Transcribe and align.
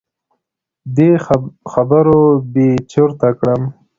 دې 0.95 1.09
خبرو 1.71 2.19
بې 2.53 2.69
چرته 2.91 3.27
کړم. 3.39 3.61